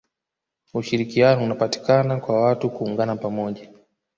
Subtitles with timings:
[0.73, 3.69] ushirikiano unapatikana kwa watu kuungana pamoja